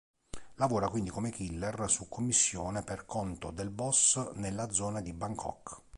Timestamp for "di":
4.99-5.13